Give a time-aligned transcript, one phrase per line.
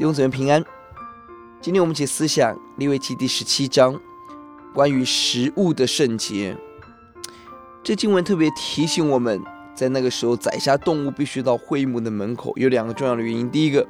[0.00, 0.64] 弟兄姊妹平安。
[1.60, 4.00] 今天我们一起思想利未记第十七章，
[4.72, 6.56] 关于食物的圣洁。
[7.82, 9.42] 这经文特别提醒我们，
[9.74, 13.86] 在那个时候宰杀动物必须到会幕的门口，有两个重要的原因：第一个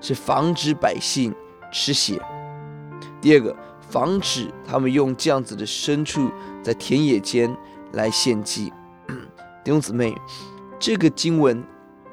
[0.00, 1.32] 是防止百姓
[1.72, 2.18] 吃血；
[3.20, 3.54] 第二个，
[3.88, 6.28] 防止他们用这样子的牲畜
[6.60, 7.56] 在田野间
[7.92, 8.72] 来献祭。
[9.62, 10.12] 弟兄姊妹，
[10.80, 11.62] 这个经文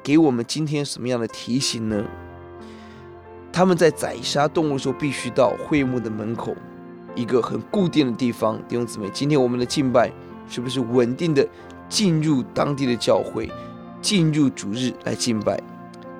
[0.04, 2.04] 给我们今天什么样的提醒呢？
[3.54, 6.56] 他们在宰杀动物的时候，必须到会幕的门口，
[7.14, 8.60] 一个很固定的地方。
[8.66, 10.10] 弟兄姊妹，今天我们的敬拜
[10.48, 11.46] 是不是稳定的
[11.88, 13.48] 进入当地的教会，
[14.02, 15.56] 进入主日来敬拜？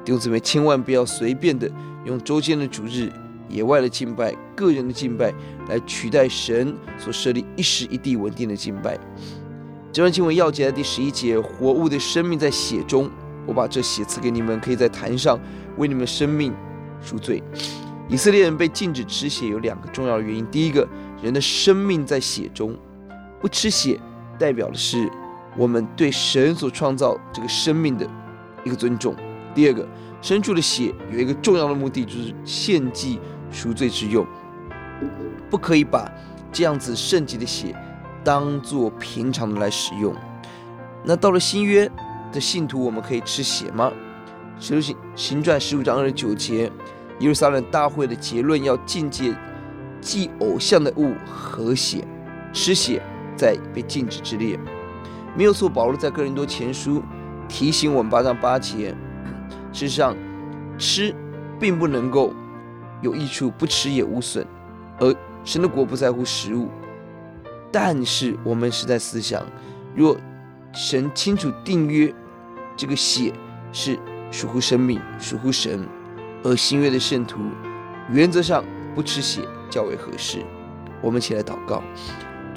[0.04, 1.68] 弟兄姊妹，千万不要随便的
[2.04, 3.10] 用周间的主日、
[3.48, 5.34] 野外的敬拜、个人的敬拜
[5.68, 8.96] 来取代神所设立一时一地稳定的敬拜。
[9.90, 13.10] 这段经文要解的第十一节：活物的生命在血中，
[13.44, 15.36] 我把这血赐给你们，可以在坛上
[15.78, 16.54] 为你们生命。
[17.04, 17.42] 赎罪，
[18.08, 20.88] 以色列人被禁止吃血有两个重要的原因：第一个，
[21.22, 22.74] 人的生命在血中，
[23.40, 24.00] 不吃血
[24.38, 25.10] 代表的是
[25.56, 28.08] 我们对神所创造这个生命的
[28.64, 29.14] 一个尊重；
[29.54, 29.86] 第二个，
[30.22, 34.26] 牲畜的血有一个重要的目的，就是献祭赎罪之用，
[35.50, 36.10] 不可以把
[36.50, 37.76] 这样子圣洁的血
[38.24, 40.14] 当做平常的来使用。
[41.04, 41.90] 那到了新约
[42.32, 43.92] 的信徒，我们可以吃血吗？
[44.64, 46.72] 使徒行行传十五章二十九节。
[47.18, 49.36] 耶路撒冷大会的结论要禁戒
[50.00, 52.02] 祭偶像的物和血，
[52.50, 53.02] 吃血
[53.36, 54.58] 在被禁止之列，
[55.36, 55.68] 没有错。
[55.68, 57.02] 保罗在哥林多前书
[57.46, 58.96] 提醒我们八章八节，
[59.70, 60.16] 事实上
[60.78, 61.14] 吃
[61.60, 62.32] 并不能够
[63.02, 64.46] 有益处，不吃也无损，
[64.98, 66.70] 而神的国不在乎食物。
[67.70, 69.44] 但是我们是在思想，
[69.94, 70.16] 若
[70.72, 72.12] 神清楚定约，
[72.74, 73.30] 这个血
[73.72, 73.98] 是
[74.34, 75.86] 属乎生命，属乎神。
[76.42, 77.38] 而新约的圣徒，
[78.10, 79.40] 原则上不吃血
[79.70, 80.40] 较为合适。
[81.00, 81.80] 我们起来祷告，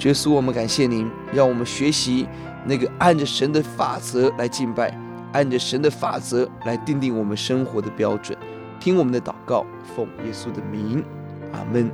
[0.00, 2.26] 耶稣，我们感谢您，让我们学习
[2.66, 4.92] 那个按着神的法则来敬拜，
[5.32, 8.36] 按着神的法则来定定我们生活的标准。
[8.80, 9.64] 听我们的祷告，
[9.94, 11.04] 奉耶稣的名，
[11.52, 11.88] 阿门。